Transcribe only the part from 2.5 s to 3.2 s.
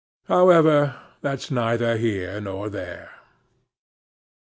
there.